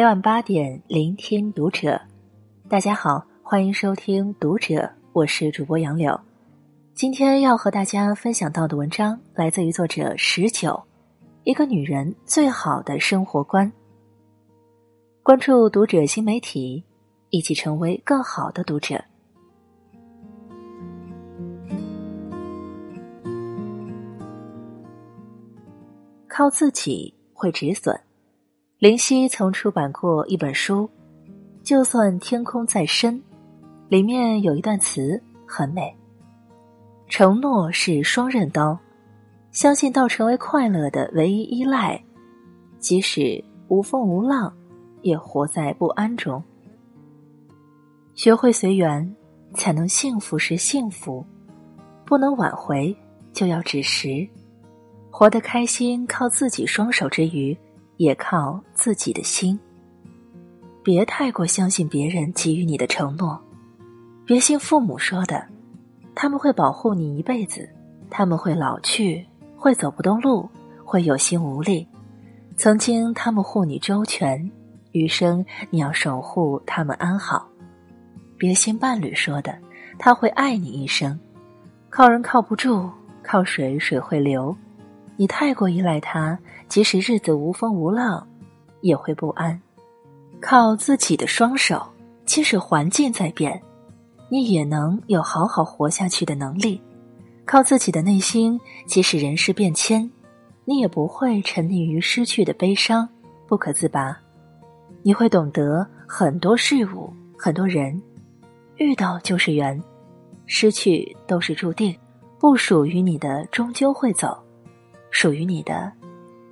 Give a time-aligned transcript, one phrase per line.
[0.00, 2.00] 每晚八点，聆听读者。
[2.70, 4.76] 大家好，欢迎收听《读者》，
[5.12, 6.18] 我是主播杨柳。
[6.94, 10.82] 今天要和大家分享到的文章来自于作者十九，
[11.44, 13.70] 一个女人最好的生活观。
[15.22, 16.82] 关注《读者》新媒体，
[17.28, 19.04] 一起成为更好的读者。
[26.26, 28.00] 靠自己会止损。
[28.80, 30.88] 林夕曾出版过一本书，
[31.62, 33.14] 《就算天空再深》，
[33.90, 35.94] 里面有一段词很美。
[37.06, 38.78] 承诺是双刃刀，
[39.52, 42.02] 相信到成为快乐的唯一依赖，
[42.78, 44.50] 即使无风无浪，
[45.02, 46.42] 也活在不安中。
[48.14, 49.14] 学会随缘，
[49.52, 51.22] 才能幸福时幸福，
[52.06, 52.96] 不能挽回，
[53.34, 54.26] 就要止时。
[55.10, 57.54] 活得开心，靠自己双手之余。
[58.00, 59.60] 也靠自己的心。
[60.82, 63.38] 别太过相信别人给予你的承诺，
[64.24, 65.46] 别信父母说的，
[66.14, 67.68] 他们会保护你一辈子，
[68.08, 69.22] 他们会老去，
[69.54, 70.48] 会走不动路，
[70.82, 71.86] 会有心无力。
[72.56, 74.50] 曾经他们护你周全，
[74.92, 77.46] 余生你要守护他们安好。
[78.38, 79.54] 别信伴侣说的，
[79.98, 81.20] 他会爱你一生。
[81.90, 82.88] 靠人靠不住，
[83.22, 84.56] 靠水水会流。
[85.20, 88.26] 你太过依赖他，即使日子无风无浪，
[88.80, 89.60] 也会不安。
[90.40, 91.86] 靠自己的双手，
[92.24, 93.60] 即使环境在变，
[94.30, 96.80] 你也能有好好活下去的能力。
[97.44, 100.10] 靠自己的内心，即使人事变迁，
[100.64, 103.06] 你也不会沉溺于失去的悲伤，
[103.46, 104.16] 不可自拔。
[105.02, 108.00] 你会懂得很多事物，很多人，
[108.76, 109.78] 遇到就是缘，
[110.46, 111.94] 失去都是注定，
[112.38, 114.42] 不属于你的终究会走。
[115.10, 115.92] 属于你的，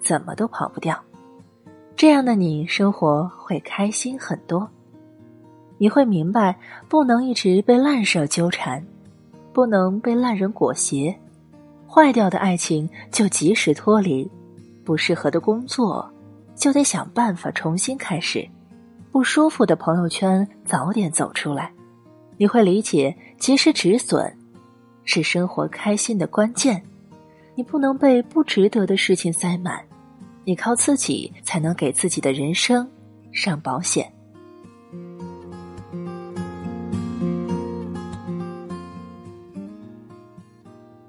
[0.00, 0.98] 怎么都跑不掉。
[1.96, 4.68] 这样的你，生活会开心很多。
[5.78, 6.58] 你会明白，
[6.88, 8.84] 不能一直被烂事纠缠，
[9.52, 11.16] 不能被烂人裹挟。
[11.88, 14.30] 坏掉的爱情就及时脱离，
[14.84, 16.08] 不适合的工作
[16.54, 18.46] 就得想办法重新开始，
[19.10, 21.72] 不舒服的朋友圈早点走出来。
[22.36, 24.32] 你会理解，及时止损，
[25.04, 26.80] 是生活开心的关键。
[27.58, 29.84] 你不能被不值得的事情塞满，
[30.44, 32.88] 你靠自己才能给自己的人生
[33.32, 34.08] 上保险。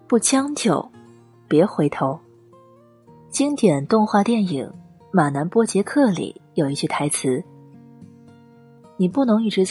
[0.08, 0.84] 不将就，
[1.48, 2.20] 别回头。
[3.30, 4.66] 经典动画电影
[5.12, 7.44] 《马南波杰克》里有一句台词
[8.98, 9.64] ：“你不能一直。”